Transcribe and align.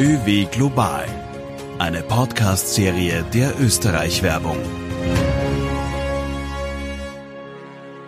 ÖW 0.00 0.44
Global, 0.44 1.08
eine 1.80 2.04
Podcast-Serie 2.04 3.24
der 3.34 3.58
Österreich-Werbung. 3.58 4.56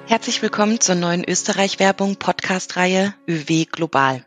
Herzlich 0.07 0.41
willkommen 0.41 0.79
zur 0.79 0.95
neuen 0.95 1.29
Österreich-Werbung 1.29 2.14
Podcast-Reihe 2.14 3.12
ÖW 3.27 3.64
Global. 3.64 4.25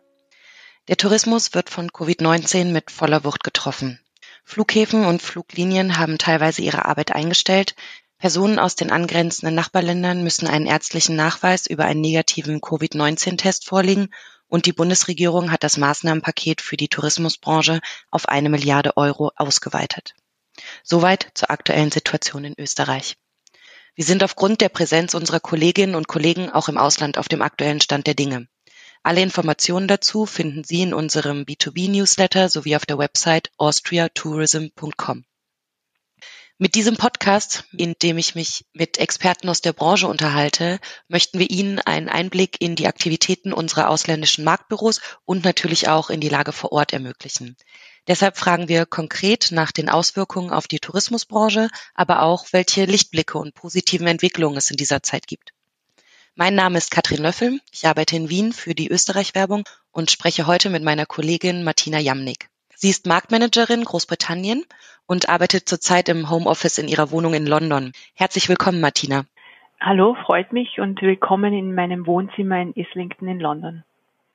Der 0.89 0.97
Tourismus 0.97 1.53
wird 1.53 1.69
von 1.69 1.89
Covid-19 1.89 2.65
mit 2.65 2.91
voller 2.91 3.23
Wucht 3.23 3.45
getroffen. 3.45 3.97
Flughäfen 4.43 5.05
und 5.05 5.21
Fluglinien 5.21 5.97
haben 5.97 6.17
teilweise 6.17 6.61
ihre 6.63 6.83
Arbeit 6.83 7.13
eingestellt. 7.13 7.75
Personen 8.17 8.59
aus 8.59 8.75
den 8.75 8.91
angrenzenden 8.91 9.55
Nachbarländern 9.55 10.21
müssen 10.21 10.47
einen 10.47 10.67
ärztlichen 10.67 11.15
Nachweis 11.15 11.67
über 11.67 11.85
einen 11.85 12.01
negativen 12.01 12.59
Covid-19-Test 12.59 13.65
vorlegen 13.65 14.09
und 14.53 14.67
die 14.67 14.71
Bundesregierung 14.71 15.51
hat 15.51 15.63
das 15.63 15.77
Maßnahmenpaket 15.77 16.61
für 16.61 16.77
die 16.77 16.87
Tourismusbranche 16.87 17.81
auf 18.11 18.29
eine 18.29 18.49
Milliarde 18.49 18.95
Euro 18.97 19.31
ausgeweitet. 19.35 20.13
Soweit 20.83 21.31
zur 21.33 21.49
aktuellen 21.49 21.91
Situation 21.91 22.45
in 22.45 22.53
Österreich. 22.59 23.17
Wir 23.95 24.05
sind 24.05 24.23
aufgrund 24.23 24.61
der 24.61 24.69
Präsenz 24.69 25.15
unserer 25.15 25.39
Kolleginnen 25.39 25.95
und 25.95 26.07
Kollegen 26.07 26.51
auch 26.51 26.69
im 26.69 26.77
Ausland 26.77 27.17
auf 27.17 27.27
dem 27.27 27.41
aktuellen 27.41 27.81
Stand 27.81 28.05
der 28.05 28.13
Dinge. 28.13 28.47
Alle 29.01 29.21
Informationen 29.21 29.87
dazu 29.87 30.27
finden 30.27 30.63
Sie 30.63 30.83
in 30.83 30.93
unserem 30.93 31.45
B2B-Newsletter 31.45 32.47
sowie 32.47 32.75
auf 32.75 32.85
der 32.85 32.99
Website 32.99 33.49
austriatourism.com. 33.57 35.25
Mit 36.63 36.75
diesem 36.75 36.95
Podcast, 36.95 37.65
in 37.73 37.93
dem 38.01 38.17
ich 38.17 38.35
mich 38.35 38.63
mit 38.71 38.97
Experten 38.97 39.49
aus 39.49 39.59
der 39.59 39.73
Branche 39.73 40.07
unterhalte, 40.07 40.79
möchten 41.09 41.37
wir 41.37 41.49
Ihnen 41.49 41.79
einen 41.79 42.07
Einblick 42.07 42.61
in 42.61 42.77
die 42.77 42.87
Aktivitäten 42.87 43.51
unserer 43.51 43.89
ausländischen 43.89 44.45
Marktbüros 44.45 45.01
und 45.25 45.43
natürlich 45.43 45.89
auch 45.89 46.09
in 46.09 46.21
die 46.21 46.29
Lage 46.29 46.53
vor 46.53 46.71
Ort 46.71 46.93
ermöglichen. 46.93 47.57
Deshalb 48.07 48.37
fragen 48.37 48.69
wir 48.69 48.85
konkret 48.85 49.49
nach 49.51 49.73
den 49.73 49.89
Auswirkungen 49.89 50.51
auf 50.51 50.69
die 50.69 50.79
Tourismusbranche, 50.79 51.67
aber 51.95 52.21
auch, 52.21 52.45
welche 52.53 52.85
Lichtblicke 52.85 53.37
und 53.37 53.53
positiven 53.53 54.07
Entwicklungen 54.07 54.55
es 54.55 54.71
in 54.71 54.77
dieser 54.77 55.03
Zeit 55.03 55.27
gibt. 55.27 55.51
Mein 56.35 56.55
Name 56.55 56.77
ist 56.77 56.91
Katrin 56.91 57.23
Löffel. 57.23 57.59
Ich 57.73 57.85
arbeite 57.87 58.15
in 58.15 58.29
Wien 58.29 58.53
für 58.53 58.73
die 58.73 58.87
Österreich-Werbung 58.87 59.65
und 59.91 60.11
spreche 60.11 60.47
heute 60.47 60.69
mit 60.69 60.81
meiner 60.81 61.05
Kollegin 61.05 61.65
Martina 61.65 61.99
Jamnik. 61.99 62.47
Sie 62.83 62.89
ist 62.89 63.05
Marktmanagerin 63.05 63.85
Großbritannien 63.85 64.65
und 65.07 65.29
arbeitet 65.29 65.67
zurzeit 65.67 66.09
im 66.09 66.29
Homeoffice 66.29 66.77
in 66.77 66.87
ihrer 66.87 67.11
Wohnung 67.11 67.33
in 67.33 67.45
London. 67.45 67.91
Herzlich 68.15 68.49
willkommen, 68.49 68.81
Martina. 68.81 69.25
Hallo, 69.79 70.15
freut 70.25 70.53
mich 70.53 70.79
und 70.79 71.01
willkommen 71.01 71.53
in 71.53 71.75
meinem 71.75 72.07
Wohnzimmer 72.07 72.61
in 72.61 72.73
Islington 72.73 73.27
in 73.27 73.39
London. 73.39 73.83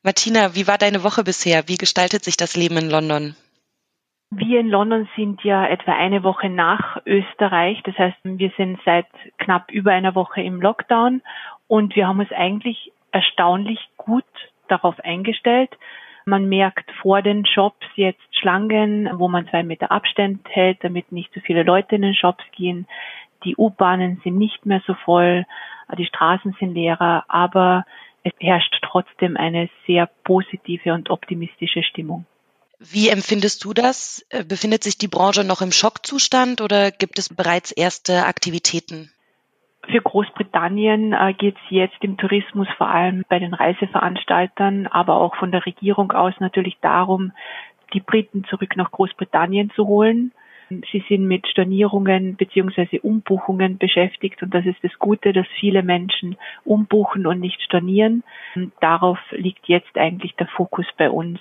Martina, 0.03 0.55
wie 0.55 0.67
war 0.67 0.79
deine 0.79 1.03
Woche 1.03 1.25
bisher? 1.25 1.69
Wie 1.69 1.77
gestaltet 1.77 2.25
sich 2.25 2.37
das 2.37 2.57
Leben 2.57 2.77
in 2.77 2.91
London? 2.91 3.35
Wir 4.31 4.61
in 4.61 4.69
London 4.69 5.09
sind 5.17 5.43
ja 5.43 5.67
etwa 5.67 5.93
eine 5.93 6.23
Woche 6.23 6.51
nach 6.51 7.01
Österreich. 7.07 7.81
Das 7.85 7.97
heißt, 7.97 8.19
wir 8.25 8.53
sind 8.59 8.79
seit 8.85 9.07
knapp 9.39 9.71
über 9.73 9.93
einer 9.93 10.15
Woche 10.15 10.43
im 10.43 10.61
Lockdown 10.61 11.23
und 11.67 11.97
wir 11.97 12.07
haben 12.07 12.21
uns 12.21 12.31
eigentlich 12.33 12.93
erstaunlich 13.11 13.81
gut 13.97 14.25
darauf 14.69 15.01
eingestellt. 15.01 15.71
Man 16.29 16.47
merkt 16.47 16.91
vor 17.01 17.23
den 17.23 17.47
Shops 17.47 17.87
jetzt 17.95 18.21
Schlangen, 18.39 19.09
wo 19.15 19.29
man 19.29 19.49
zwei 19.49 19.63
Meter 19.63 19.91
Abstand 19.91 20.47
hält, 20.51 20.85
damit 20.85 21.11
nicht 21.11 21.33
so 21.33 21.41
viele 21.41 21.63
Leute 21.63 21.97
in 21.97 22.03
den 22.03 22.15
Shops 22.15 22.45
gehen. 22.55 22.87
Die 23.45 23.57
U-Bahnen 23.57 24.21
sind 24.23 24.37
nicht 24.37 24.67
mehr 24.67 24.83
so 24.87 24.93
voll, 24.93 25.47
die 25.97 26.05
Straßen 26.05 26.55
sind 26.61 26.75
leerer, 26.75 27.25
aber 27.29 27.87
es 28.25 28.33
herrscht 28.41 28.79
trotzdem 28.83 29.39
eine 29.39 29.71
sehr 29.87 30.11
positive 30.25 30.93
und 30.93 31.09
optimistische 31.09 31.83
Stimmung. 31.83 32.27
Wie 32.79 33.09
empfindest 33.09 33.65
du 33.65 33.73
das? 33.73 34.27
Befindet 34.47 34.85
sich 34.85 34.99
die 34.99 35.09
Branche 35.09 35.45
noch 35.45 35.63
im 35.63 35.73
Schockzustand 35.73 36.61
oder 36.61 36.91
gibt 36.91 37.19
es 37.19 37.35
bereits 37.35 37.73
erste 37.73 38.27
Aktivitäten? 38.27 39.11
Für 39.91 40.03
Großbritannien 40.03 41.15
äh, 41.15 41.33
geht 41.33 41.57
es 41.57 41.71
jetzt 41.71 41.97
im 42.03 42.19
Tourismus 42.19 42.69
vor 42.77 42.89
allem 42.89 43.25
bei 43.29 43.39
den 43.39 43.55
Reiseveranstaltern, 43.55 44.87
aber 44.87 45.17
auch 45.17 45.35
von 45.37 45.51
der 45.51 45.65
Regierung 45.65 46.13
aus 46.13 46.35
natürlich 46.41 46.77
darum, 46.83 47.33
die 47.95 48.01
Briten 48.01 48.45
zurück 48.45 48.77
nach 48.77 48.91
Großbritannien 48.91 49.71
zu 49.71 49.87
holen. 49.87 50.33
Sie 50.69 51.03
sind 51.09 51.27
mit 51.27 51.49
Stornierungen 51.49 52.37
beziehungsweise 52.37 53.01
Umbuchungen 53.01 53.79
beschäftigt 53.79 54.43
und 54.43 54.53
das 54.53 54.67
ist 54.67 54.83
das 54.83 54.93
Gute, 54.99 55.33
dass 55.33 55.47
viele 55.59 55.83
Menschen 55.83 56.37
umbuchen 56.65 57.27
und 57.27 57.41
nicht 57.41 57.63
stornieren. 57.63 58.23
Darauf 58.81 59.19
liegt 59.31 59.67
jetzt 59.69 59.97
eigentlich 59.97 60.35
der 60.35 60.49
Fokus 60.49 60.85
bei 60.99 61.09
uns. 61.09 61.41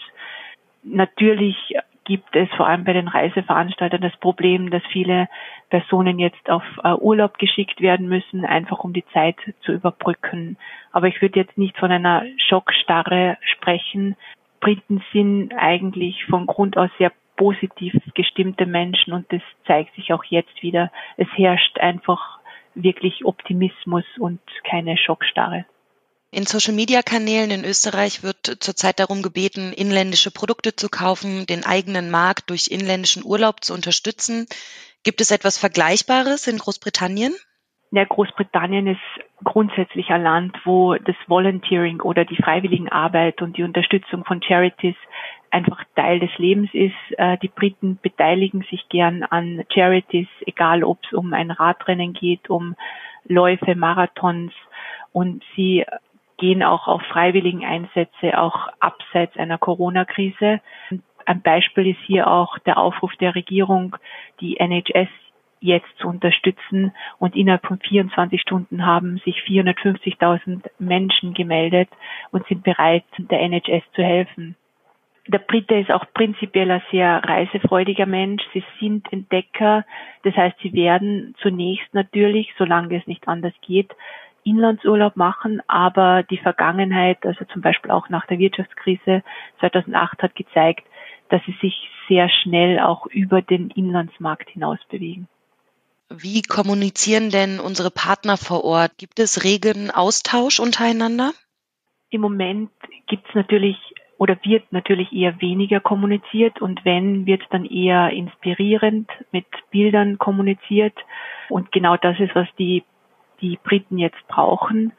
Natürlich 0.83 1.75
gibt 2.07 2.37
es 2.37 2.49
vor 2.55 2.67
allem 2.67 2.85
bei 2.85 2.93
den 2.93 3.09
Reiseveranstaltern 3.09 3.99
das 3.99 4.15
Problem, 4.17 4.71
dass 4.71 4.81
viele 4.93 5.27
Personen 5.69 6.19
jetzt 6.19 6.49
auf 6.49 6.63
äh, 6.81 6.93
Urlaub 6.93 7.37
geschickt 7.37 7.81
werden 7.81 8.07
müssen, 8.07 8.45
einfach 8.45 8.85
um 8.85 8.93
die 8.93 9.05
Zeit 9.13 9.35
zu 9.61 9.73
überbrücken. 9.73 10.57
Aber 10.93 11.07
ich 11.07 11.21
würde 11.21 11.37
jetzt 11.37 11.57
nicht 11.57 11.77
von 11.77 11.91
einer 11.91 12.23
Schockstarre 12.37 13.37
sprechen. 13.41 14.15
Briten 14.61 15.03
sind 15.11 15.53
eigentlich 15.53 16.23
von 16.25 16.45
Grund 16.45 16.77
aus 16.77 16.89
sehr 16.97 17.11
positiv 17.35 17.93
gestimmte 18.15 18.65
Menschen 18.65 19.11
und 19.11 19.31
das 19.33 19.41
zeigt 19.65 19.93
sich 19.95 20.13
auch 20.13 20.23
jetzt 20.23 20.63
wieder. 20.63 20.89
Es 21.17 21.27
herrscht 21.35 21.77
einfach 21.77 22.39
wirklich 22.73 23.25
Optimismus 23.25 24.05
und 24.17 24.39
keine 24.63 24.95
Schockstarre. 24.95 25.65
In 26.29 26.45
Social-Media-Kanälen 26.45 27.51
in 27.51 27.63
Österreich 27.63 28.21
wird 28.21 28.57
zurzeit 28.59 28.99
darum 28.99 29.21
gebeten, 29.21 29.71
inländische 29.71 30.29
Produkte 30.29 30.75
zu 30.75 30.89
kaufen, 30.89 31.45
den 31.45 31.65
eigenen 31.65 32.11
Markt 32.11 32.49
durch 32.49 32.67
inländischen 32.69 33.23
Urlaub 33.23 33.63
zu 33.63 33.73
unterstützen. 33.73 34.45
Gibt 35.03 35.21
es 35.21 35.31
etwas 35.31 35.57
Vergleichbares 35.57 36.47
in 36.47 36.57
Großbritannien? 36.57 37.33
Ja, 37.91 38.03
Großbritannien 38.03 38.87
ist 38.87 38.99
grundsätzlich 39.45 40.09
ein 40.09 40.23
Land, 40.23 40.57
wo 40.65 40.95
das 40.95 41.15
Volunteering 41.27 42.01
oder 42.01 42.25
die 42.25 42.35
Freiwilligenarbeit 42.35 43.41
und 43.41 43.55
die 43.55 43.63
Unterstützung 43.63 44.25
von 44.25 44.41
Charities 44.41 44.95
einfach 45.51 45.81
Teil 45.95 46.19
des 46.19 46.37
Lebens 46.37 46.69
ist. 46.73 46.93
Äh, 47.17 47.37
die 47.37 47.47
Briten 47.47 47.99
beteiligen 48.01 48.65
sich 48.69 48.89
gern 48.89 49.23
an 49.23 49.63
Charities, 49.73 50.27
egal 50.45 50.83
ob 50.83 50.99
es 51.05 51.13
um 51.13 51.33
ein 51.33 51.51
Radrennen 51.51 52.11
geht, 52.11 52.49
um 52.49 52.75
Läufe, 53.23 53.75
Marathons 53.75 54.51
und 55.13 55.43
sie 55.55 55.85
gehen 56.37 56.63
auch 56.63 56.87
auf 56.87 57.01
freiwilligen 57.03 57.65
Einsätze, 57.65 58.37
auch 58.39 58.67
abseits 58.79 59.35
einer 59.37 59.57
Corona-Krise. 59.57 60.61
Ein 61.25 61.41
Beispiel 61.41 61.87
ist 61.87 61.99
hier 62.05 62.27
auch 62.27 62.57
der 62.59 62.77
Aufruf 62.77 63.13
der 63.15 63.35
Regierung, 63.35 63.97
die 64.39 64.57
NHS 64.59 65.09
jetzt 65.59 65.97
zu 65.97 66.07
unterstützen. 66.07 66.93
Und 67.19 67.35
innerhalb 67.35 67.65
von 67.65 67.79
24 67.79 68.39
Stunden 68.41 68.85
haben 68.85 69.17
sich 69.25 69.37
450.000 69.47 70.69
Menschen 70.79 71.33
gemeldet 71.33 71.89
und 72.31 72.45
sind 72.47 72.63
bereit, 72.63 73.03
der 73.17 73.41
NHS 73.41 73.83
zu 73.93 74.03
helfen. 74.03 74.55
Der 75.27 75.39
Brite 75.39 75.75
ist 75.75 75.91
auch 75.91 76.05
prinzipiell 76.13 76.71
ein 76.71 76.81
sehr 76.89 77.21
reisefreudiger 77.21 78.05
Mensch. 78.05 78.41
Sie 78.53 78.63
sind 78.79 79.11
Entdecker. 79.11 79.85
Das 80.23 80.35
heißt, 80.35 80.57
sie 80.61 80.71
werden 80.71 81.35
zunächst 81.41 81.93
natürlich, 81.93 82.53
solange 82.57 82.95
es 82.95 83.07
nicht 83.07 83.27
anders 83.27 83.53
geht, 83.61 83.93
Inlandsurlaub 84.47 85.15
machen, 85.15 85.61
aber 85.67 86.23
die 86.23 86.37
Vergangenheit, 86.37 87.25
also 87.25 87.45
zum 87.45 87.61
Beispiel 87.61 87.91
auch 87.91 88.09
nach 88.09 88.25
der 88.27 88.39
Wirtschaftskrise 88.39 89.23
2008 89.59 90.23
hat 90.23 90.35
gezeigt, 90.35 90.85
dass 91.29 91.41
sie 91.45 91.55
sich 91.61 91.75
sehr 92.07 92.29
schnell 92.29 92.79
auch 92.79 93.05
über 93.07 93.41
den 93.41 93.69
Inlandsmarkt 93.71 94.49
hinaus 94.49 94.79
bewegen. 94.89 95.27
Wie 96.09 96.41
kommunizieren 96.41 97.29
denn 97.29 97.59
unsere 97.59 97.91
Partner 97.91 98.37
vor 98.37 98.63
Ort? 98.63 98.97
Gibt 98.97 99.19
es 99.19 99.43
regen 99.43 99.91
Austausch 99.91 100.59
untereinander? 100.59 101.33
Im 102.09 102.21
Moment 102.21 102.71
gibt 103.07 103.27
es 103.27 103.35
natürlich 103.35 103.75
oder 104.17 104.37
wird 104.43 104.71
natürlich 104.71 105.11
eher 105.11 105.41
weniger 105.41 105.79
kommuniziert 105.79 106.61
und 106.61 106.83
wenn, 106.85 107.25
wird 107.25 107.43
dann 107.51 107.65
eher 107.65 108.09
inspirierend 108.09 109.09
mit 109.31 109.45
Bildern 109.69 110.17
kommuniziert. 110.17 110.95
Und 111.49 111.71
genau 111.71 111.97
das 111.97 112.19
ist, 112.19 112.33
was 112.33 112.47
die 112.57 112.83
die 113.41 113.59
Briten 113.63 113.97
jetzt 113.97 114.27
brauchen. 114.27 114.93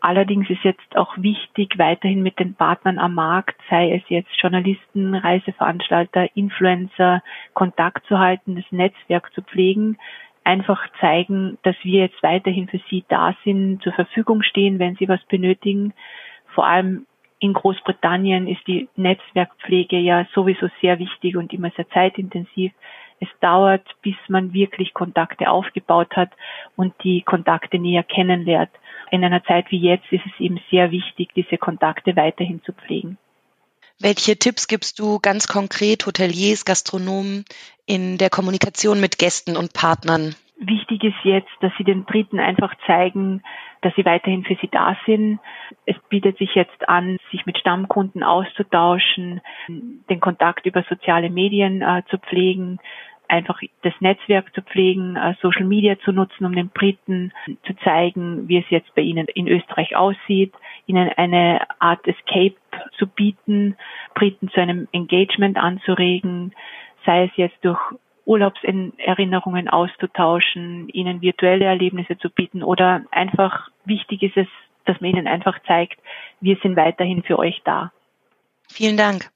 Allerdings 0.00 0.48
ist 0.48 0.62
jetzt 0.62 0.96
auch 0.96 1.16
wichtig, 1.18 1.76
weiterhin 1.76 2.22
mit 2.22 2.38
den 2.38 2.54
Partnern 2.54 2.98
am 2.98 3.14
Markt, 3.14 3.56
sei 3.68 3.92
es 3.94 4.02
jetzt 4.08 4.30
Journalisten, 4.40 5.14
Reiseveranstalter, 5.14 6.36
Influencer, 6.36 7.22
Kontakt 7.52 8.06
zu 8.06 8.18
halten, 8.18 8.54
das 8.54 8.64
Netzwerk 8.70 9.32
zu 9.34 9.42
pflegen, 9.42 9.98
einfach 10.44 10.80
zeigen, 11.00 11.58
dass 11.62 11.74
wir 11.82 12.02
jetzt 12.02 12.22
weiterhin 12.22 12.68
für 12.68 12.80
sie 12.88 13.04
da 13.08 13.34
sind, 13.44 13.82
zur 13.82 13.92
Verfügung 13.92 14.42
stehen, 14.42 14.78
wenn 14.78 14.94
sie 14.96 15.08
was 15.08 15.22
benötigen. 15.24 15.92
Vor 16.54 16.66
allem 16.66 17.06
in 17.40 17.52
Großbritannien 17.52 18.48
ist 18.48 18.66
die 18.66 18.88
Netzwerkpflege 18.96 19.98
ja 19.98 20.26
sowieso 20.32 20.68
sehr 20.80 20.98
wichtig 20.98 21.36
und 21.36 21.52
immer 21.52 21.70
sehr 21.76 21.88
zeitintensiv. 21.90 22.72
Es 23.20 23.28
dauert, 23.40 23.84
bis 24.02 24.16
man 24.28 24.52
wirklich 24.52 24.94
Kontakte 24.94 25.50
aufgebaut 25.50 26.14
hat 26.16 26.30
und 26.76 26.94
die 27.02 27.22
Kontakte 27.22 27.78
näher 27.78 28.02
kennenlernt. 28.02 28.70
In 29.10 29.24
einer 29.24 29.42
Zeit 29.44 29.70
wie 29.70 29.80
jetzt 29.80 30.10
ist 30.12 30.24
es 30.26 30.40
eben 30.40 30.60
sehr 30.70 30.90
wichtig, 30.90 31.30
diese 31.34 31.58
Kontakte 31.58 32.14
weiterhin 32.16 32.62
zu 32.62 32.72
pflegen. 32.72 33.18
Welche 34.00 34.38
Tipps 34.38 34.68
gibst 34.68 35.00
du 35.00 35.18
ganz 35.18 35.48
konkret 35.48 36.06
Hoteliers, 36.06 36.64
Gastronomen 36.64 37.44
in 37.86 38.16
der 38.16 38.30
Kommunikation 38.30 39.00
mit 39.00 39.18
Gästen 39.18 39.56
und 39.56 39.72
Partnern? 39.72 40.36
Wichtig 40.60 41.02
ist 41.04 41.24
jetzt, 41.24 41.50
dass 41.60 41.72
sie 41.78 41.84
den 41.84 42.04
Dritten 42.06 42.38
einfach 42.38 42.74
zeigen, 42.86 43.42
dass 43.80 43.94
sie 43.94 44.04
weiterhin 44.04 44.44
für 44.44 44.56
sie 44.60 44.68
da 44.68 44.96
sind. 45.06 45.38
Es 45.86 45.96
bietet 46.08 46.38
sich 46.38 46.54
jetzt 46.54 46.88
an, 46.88 47.18
sich 47.30 47.46
mit 47.46 47.58
Stammkunden 47.58 48.22
auszutauschen, 48.22 49.40
den 49.68 50.20
Kontakt 50.20 50.66
über 50.66 50.84
soziale 50.88 51.30
Medien 51.30 51.82
äh, 51.82 52.02
zu 52.10 52.18
pflegen, 52.18 52.80
einfach 53.28 53.60
das 53.82 53.92
Netzwerk 54.00 54.54
zu 54.54 54.62
pflegen, 54.62 55.16
äh, 55.16 55.34
Social 55.40 55.64
Media 55.64 55.98
zu 56.00 56.12
nutzen, 56.12 56.44
um 56.44 56.54
den 56.54 56.70
Briten 56.70 57.32
zu 57.66 57.74
zeigen, 57.84 58.48
wie 58.48 58.58
es 58.58 58.68
jetzt 58.70 58.94
bei 58.94 59.02
ihnen 59.02 59.26
in 59.28 59.48
Österreich 59.48 59.94
aussieht, 59.94 60.52
ihnen 60.86 61.10
eine 61.16 61.60
Art 61.78 62.06
Escape 62.06 62.56
zu 62.96 63.06
bieten, 63.06 63.76
Briten 64.14 64.48
zu 64.48 64.60
einem 64.60 64.88
Engagement 64.92 65.56
anzuregen, 65.56 66.52
sei 67.04 67.24
es 67.24 67.30
jetzt 67.36 67.58
durch 67.62 67.78
Urlaubserinnerungen 68.24 69.68
auszutauschen, 69.68 70.88
ihnen 70.90 71.22
virtuelle 71.22 71.64
Erlebnisse 71.64 72.18
zu 72.18 72.28
bieten 72.28 72.62
oder 72.62 73.02
einfach 73.10 73.68
wichtig 73.86 74.22
ist 74.22 74.36
es, 74.36 74.46
dass 74.84 75.00
man 75.00 75.10
ihnen 75.10 75.26
einfach 75.26 75.58
zeigt, 75.66 75.98
wir 76.40 76.56
sind 76.62 76.76
weiterhin 76.76 77.22
für 77.22 77.38
euch 77.38 77.60
da. 77.64 77.90
Vielen 78.70 78.96
Dank. 78.96 79.30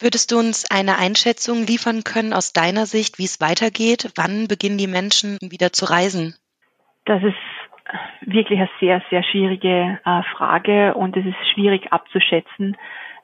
Würdest 0.00 0.32
du 0.32 0.38
uns 0.38 0.70
eine 0.70 0.98
Einschätzung 0.98 1.66
liefern 1.66 2.02
können 2.04 2.32
aus 2.32 2.52
deiner 2.52 2.86
Sicht, 2.86 3.18
wie 3.18 3.24
es 3.24 3.40
weitergeht? 3.40 4.12
Wann 4.16 4.48
beginnen 4.48 4.78
die 4.78 4.88
Menschen 4.88 5.38
wieder 5.40 5.72
zu 5.72 5.84
reisen? 5.84 6.34
Das 7.04 7.22
ist 7.22 7.34
wirklich 8.22 8.58
eine 8.58 8.70
sehr, 8.80 9.02
sehr 9.10 9.22
schwierige 9.22 10.00
äh, 10.04 10.22
Frage 10.36 10.94
und 10.94 11.16
es 11.16 11.26
ist 11.26 11.52
schwierig 11.52 11.92
abzuschätzen, 11.92 12.76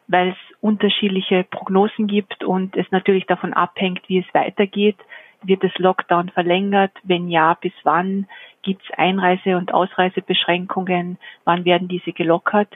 weil 0.07 0.31
es 0.31 0.37
unterschiedliche 0.61 1.45
Prognosen 1.45 2.07
gibt 2.07 2.45
und 2.45 2.77
es 2.77 2.87
natürlich 2.91 3.27
davon 3.27 3.53
abhängt, 3.53 4.09
wie 4.09 4.19
es 4.19 4.35
weitergeht. 4.35 4.97
Wird 5.43 5.65
das 5.65 5.73
Lockdown 5.79 6.29
verlängert? 6.29 6.93
Wenn 7.03 7.29
ja, 7.29 7.55
bis 7.55 7.73
wann? 7.83 8.29
Gibt 8.63 8.83
es 8.83 8.99
Einreise- 8.99 9.57
und 9.57 9.73
Ausreisebeschränkungen? 9.73 11.19
Wann 11.45 11.65
werden 11.65 11.89
diese 11.89 12.13
gelockert? 12.13 12.69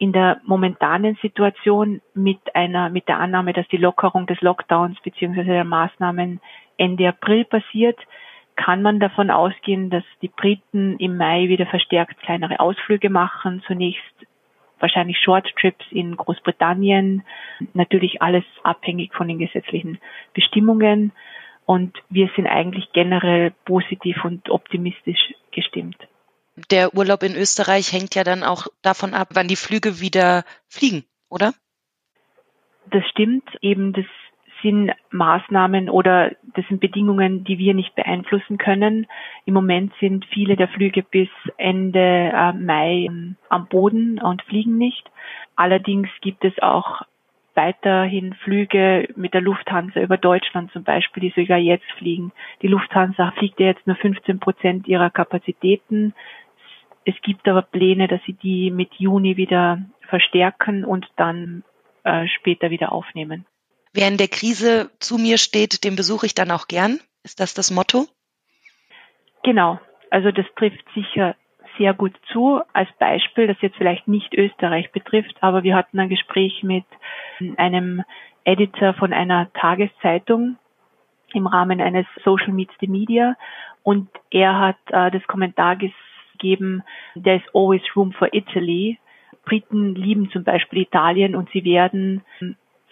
In 0.00 0.12
der 0.12 0.40
momentanen 0.44 1.18
Situation 1.20 2.00
mit 2.14 2.38
einer, 2.54 2.88
mit 2.88 3.06
der 3.06 3.18
Annahme, 3.18 3.52
dass 3.52 3.68
die 3.68 3.76
Lockerung 3.76 4.26
des 4.26 4.40
Lockdowns 4.40 4.98
bzw. 5.02 5.44
der 5.44 5.64
Maßnahmen 5.64 6.40
Ende 6.78 7.06
April 7.06 7.44
passiert, 7.44 7.98
kann 8.56 8.80
man 8.80 8.98
davon 8.98 9.30
ausgehen, 9.30 9.90
dass 9.90 10.02
die 10.22 10.28
Briten 10.28 10.96
im 10.96 11.18
Mai 11.18 11.48
wieder 11.48 11.66
verstärkt 11.66 12.18
kleinere 12.22 12.60
Ausflüge 12.60 13.10
machen. 13.10 13.62
Zunächst 13.66 14.00
wahrscheinlich 14.78 15.18
Short 15.18 15.46
Trips 15.60 15.84
in 15.90 16.16
Großbritannien. 16.16 17.22
Natürlich 17.74 18.22
alles 18.22 18.44
abhängig 18.62 19.12
von 19.12 19.28
den 19.28 19.38
gesetzlichen 19.38 19.98
Bestimmungen. 20.32 21.12
Und 21.66 21.94
wir 22.08 22.30
sind 22.36 22.46
eigentlich 22.46 22.90
generell 22.92 23.52
positiv 23.66 24.24
und 24.24 24.48
optimistisch 24.48 25.34
der 26.70 26.94
Urlaub 26.94 27.22
in 27.22 27.34
Österreich 27.34 27.92
hängt 27.92 28.14
ja 28.14 28.24
dann 28.24 28.42
auch 28.42 28.66
davon 28.82 29.14
ab, 29.14 29.28
wann 29.34 29.48
die 29.48 29.56
Flüge 29.56 30.00
wieder 30.00 30.44
fliegen, 30.68 31.04
oder? 31.28 31.52
Das 32.90 33.06
stimmt. 33.08 33.44
Eben, 33.60 33.92
das 33.92 34.06
sind 34.62 34.92
Maßnahmen 35.10 35.88
oder 35.88 36.32
das 36.54 36.66
sind 36.68 36.80
Bedingungen, 36.80 37.44
die 37.44 37.58
wir 37.58 37.74
nicht 37.74 37.94
beeinflussen 37.94 38.58
können. 38.58 39.06
Im 39.46 39.54
Moment 39.54 39.92
sind 40.00 40.26
viele 40.26 40.56
der 40.56 40.68
Flüge 40.68 41.02
bis 41.02 41.28
Ende 41.56 42.32
äh, 42.34 42.52
Mai 42.52 43.06
ähm, 43.08 43.36
am 43.48 43.66
Boden 43.68 44.20
und 44.20 44.42
fliegen 44.42 44.76
nicht. 44.76 45.10
Allerdings 45.56 46.08
gibt 46.20 46.44
es 46.44 46.58
auch 46.60 47.02
weiterhin 47.54 48.34
Flüge 48.34 49.08
mit 49.16 49.34
der 49.34 49.40
Lufthansa 49.40 50.00
über 50.00 50.16
Deutschland 50.16 50.72
zum 50.72 50.84
Beispiel, 50.84 51.22
die 51.22 51.40
sogar 51.40 51.58
jetzt 51.58 51.90
fliegen. 51.98 52.32
Die 52.62 52.68
Lufthansa 52.68 53.32
fliegt 53.32 53.60
ja 53.60 53.66
jetzt 53.66 53.86
nur 53.86 53.96
15 53.96 54.38
Prozent 54.38 54.88
ihrer 54.88 55.10
Kapazitäten. 55.10 56.14
Es 57.10 57.20
gibt 57.22 57.48
aber 57.48 57.62
Pläne, 57.62 58.06
dass 58.06 58.20
sie 58.24 58.34
die 58.34 58.70
mit 58.70 58.94
Juni 58.94 59.36
wieder 59.36 59.82
verstärken 60.08 60.84
und 60.84 61.06
dann 61.16 61.64
äh, 62.04 62.28
später 62.28 62.70
wieder 62.70 62.92
aufnehmen. 62.92 63.46
Wer 63.92 64.06
in 64.06 64.16
der 64.16 64.28
Krise 64.28 64.90
zu 65.00 65.18
mir 65.18 65.36
steht, 65.36 65.82
den 65.82 65.96
besuche 65.96 66.26
ich 66.26 66.34
dann 66.36 66.52
auch 66.52 66.68
gern. 66.68 67.00
Ist 67.24 67.40
das 67.40 67.52
das 67.52 67.72
Motto? 67.72 68.06
Genau. 69.42 69.80
Also 70.10 70.30
das 70.30 70.46
trifft 70.54 70.84
sicher 70.94 71.34
sehr 71.78 71.94
gut 71.94 72.14
zu. 72.32 72.60
Als 72.72 72.88
Beispiel, 73.00 73.48
das 73.48 73.56
jetzt 73.60 73.76
vielleicht 73.76 74.06
nicht 74.06 74.32
Österreich 74.32 74.92
betrifft, 74.92 75.34
aber 75.40 75.64
wir 75.64 75.74
hatten 75.74 75.98
ein 75.98 76.08
Gespräch 76.08 76.62
mit 76.62 76.84
einem 77.56 78.04
Editor 78.44 78.94
von 78.94 79.12
einer 79.12 79.52
Tageszeitung 79.54 80.58
im 81.32 81.48
Rahmen 81.48 81.80
eines 81.80 82.06
Social 82.24 82.52
Meets 82.52 82.74
the 82.80 82.86
Media 82.86 83.36
und 83.82 84.08
er 84.30 84.58
hat 84.58 84.78
äh, 84.90 85.10
das 85.10 85.26
Kommentar 85.26 85.76
gegeben, 86.40 86.82
there 87.14 87.42
always 87.54 87.82
room 87.94 88.12
for 88.12 88.28
Italy. 88.32 88.98
Briten 89.44 89.94
lieben 89.94 90.30
zum 90.30 90.44
Beispiel 90.44 90.82
Italien 90.82 91.34
und 91.34 91.50
sie 91.50 91.64
werden 91.64 92.22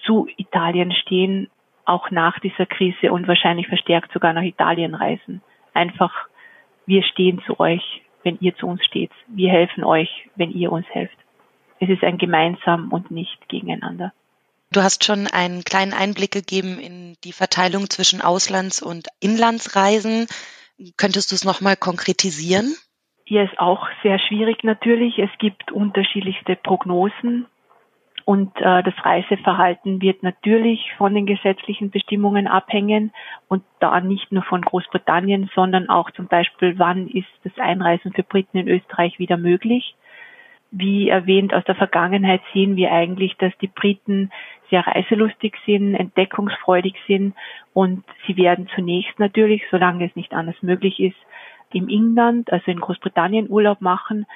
zu 0.04 0.28
Italien 0.36 0.92
stehen, 0.92 1.48
auch 1.84 2.10
nach 2.10 2.38
dieser 2.40 2.66
Krise 2.66 3.12
und 3.12 3.26
wahrscheinlich 3.26 3.66
verstärkt 3.66 4.12
sogar 4.12 4.32
nach 4.32 4.42
Italien 4.42 4.94
reisen. 4.94 5.42
Einfach, 5.74 6.12
wir 6.86 7.02
stehen 7.02 7.40
zu 7.46 7.58
euch, 7.60 8.02
wenn 8.22 8.38
ihr 8.40 8.54
zu 8.56 8.66
uns 8.66 8.84
steht. 8.84 9.10
Wir 9.26 9.50
helfen 9.50 9.84
euch, 9.84 10.28
wenn 10.36 10.50
ihr 10.50 10.70
uns 10.70 10.86
helft. 10.90 11.16
Es 11.80 11.88
ist 11.88 12.02
ein 12.02 12.18
gemeinsam 12.18 12.92
und 12.92 13.10
nicht 13.10 13.48
gegeneinander. 13.48 14.12
Du 14.70 14.82
hast 14.82 15.04
schon 15.04 15.26
einen 15.26 15.64
kleinen 15.64 15.94
Einblick 15.94 16.32
gegeben 16.32 16.78
in 16.78 17.16
die 17.24 17.32
Verteilung 17.32 17.88
zwischen 17.88 18.20
Auslands- 18.20 18.82
und 18.82 19.08
Inlandsreisen. 19.20 20.26
Könntest 20.96 21.30
du 21.30 21.36
es 21.36 21.44
nochmal 21.44 21.76
konkretisieren? 21.76 22.76
Hier 23.28 23.42
ist 23.42 23.60
auch 23.60 23.86
sehr 24.02 24.18
schwierig 24.18 24.64
natürlich. 24.64 25.18
Es 25.18 25.28
gibt 25.38 25.70
unterschiedlichste 25.70 26.56
Prognosen 26.56 27.44
und 28.24 28.56
äh, 28.56 28.82
das 28.82 28.94
Reiseverhalten 29.04 30.00
wird 30.00 30.22
natürlich 30.22 30.94
von 30.96 31.12
den 31.12 31.26
gesetzlichen 31.26 31.90
Bestimmungen 31.90 32.46
abhängen 32.46 33.12
und 33.46 33.64
da 33.80 34.00
nicht 34.00 34.32
nur 34.32 34.44
von 34.44 34.62
Großbritannien, 34.62 35.50
sondern 35.54 35.90
auch 35.90 36.10
zum 36.12 36.26
Beispiel, 36.26 36.78
wann 36.78 37.06
ist 37.06 37.28
das 37.44 37.52
Einreisen 37.58 38.14
für 38.14 38.22
Briten 38.22 38.56
in 38.56 38.68
Österreich 38.68 39.18
wieder 39.18 39.36
möglich. 39.36 39.94
Wie 40.70 41.10
erwähnt 41.10 41.52
aus 41.52 41.64
der 41.64 41.74
Vergangenheit 41.74 42.40
sehen 42.54 42.76
wir 42.76 42.92
eigentlich, 42.92 43.36
dass 43.36 43.52
die 43.58 43.68
Briten 43.68 44.30
sehr 44.70 44.86
reiselustig 44.86 45.54
sind, 45.66 45.94
entdeckungsfreudig 45.94 46.94
sind 47.06 47.34
und 47.74 48.04
sie 48.26 48.38
werden 48.38 48.70
zunächst 48.74 49.18
natürlich, 49.18 49.62
solange 49.70 50.06
es 50.06 50.16
nicht 50.16 50.32
anders 50.32 50.56
möglich 50.62 50.98
ist, 50.98 51.16
im 51.72 51.88
Inland, 51.88 52.52
also 52.52 52.70
in 52.70 52.80
Großbritannien 52.80 53.48
Urlaub 53.48 53.80
machen, 53.80 54.26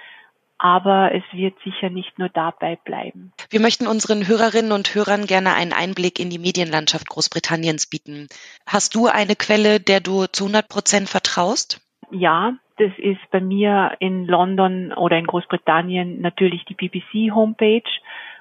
aber 0.59 1.13
es 1.13 1.25
wird 1.33 1.55
sicher 1.65 1.91
nicht 1.91 2.21
nur 2.21 2.29
dabei 2.29 2.77
bleiben. 2.85 3.33
Wir 3.51 3.61
möchten 3.61 3.89
unseren 3.89 4.29
Hörerinnen 4.29 4.71
und 4.71 4.95
Hörern 4.95 5.27
gerne 5.27 5.55
einen 5.55 5.73
Einblick 5.73 6.21
in 6.21 6.31
die 6.31 6.39
Medienlandschaft 6.39 7.09
Großbritanniens 7.09 7.87
bieten. 7.87 8.29
Hast 8.65 8.95
du 8.95 9.09
eine 9.09 9.35
Quelle, 9.35 9.81
der 9.81 9.99
du 9.99 10.27
zu 10.27 10.45
100 10.45 10.69
Prozent 10.69 11.09
vertraust? 11.09 11.81
Ja, 12.13 12.55
das 12.79 12.93
ist 12.99 13.21
bei 13.33 13.41
mir 13.41 13.97
in 13.99 14.27
London 14.27 14.93
oder 14.93 15.19
in 15.19 15.27
Großbritannien 15.27 16.21
natürlich 16.21 16.65
die 16.67 16.75
BBC-Homepage 16.75 17.91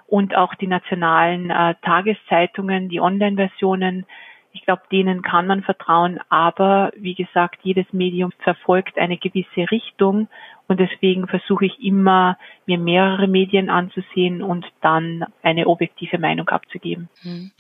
und 0.06 0.36
auch 0.36 0.54
die 0.56 0.68
nationalen 0.68 1.50
äh, 1.50 1.74
Tageszeitungen, 1.84 2.90
die 2.90 3.00
Online-Versionen 3.00 4.06
ich 4.54 4.64
glaube, 4.64 4.84
denen 4.92 5.22
kann 5.22 5.48
man 5.48 5.64
vertrauen, 5.64 6.20
aber 6.30 6.92
wie 6.96 7.16
gesagt, 7.16 7.60
jedes 7.64 7.86
Medium 7.92 8.32
verfolgt 8.40 8.98
eine 8.98 9.18
gewisse 9.18 9.72
Richtung 9.72 10.28
und 10.68 10.80
deswegen 10.80 11.28
versuche 11.28 11.66
ich 11.66 11.84
immer, 11.84 12.38
mir 12.66 12.78
mehrere 12.78 13.28
Medien 13.28 13.70
anzusehen 13.70 14.42
und 14.42 14.66
dann 14.82 15.26
eine 15.44 15.68
objektive 15.68 16.18
Meinung 16.18 16.50
abzugeben. 16.50 17.10
Hm. 17.22 17.52